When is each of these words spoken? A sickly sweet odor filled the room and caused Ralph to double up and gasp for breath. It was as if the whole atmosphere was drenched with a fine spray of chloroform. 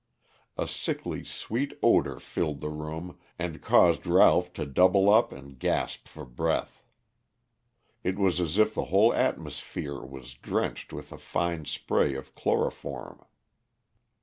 A 0.57 0.65
sickly 0.65 1.23
sweet 1.23 1.77
odor 1.83 2.19
filled 2.19 2.59
the 2.59 2.71
room 2.71 3.19
and 3.37 3.61
caused 3.61 4.07
Ralph 4.07 4.51
to 4.53 4.65
double 4.65 5.11
up 5.11 5.31
and 5.31 5.59
gasp 5.59 6.07
for 6.07 6.25
breath. 6.25 6.81
It 8.03 8.17
was 8.17 8.41
as 8.41 8.57
if 8.57 8.73
the 8.73 8.85
whole 8.85 9.13
atmosphere 9.13 10.01
was 10.03 10.33
drenched 10.33 10.91
with 10.91 11.11
a 11.11 11.19
fine 11.19 11.65
spray 11.65 12.15
of 12.15 12.33
chloroform. 12.33 13.23